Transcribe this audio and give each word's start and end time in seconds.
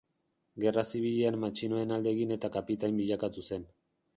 Gerra 0.63 0.83
Zibilean 0.91 1.37
matxinoen 1.45 1.93
alde 1.99 2.11
egin 2.15 2.33
eta 2.37 2.53
kapitain 2.59 2.99
bilakatu 3.03 3.45
zen. 3.53 3.69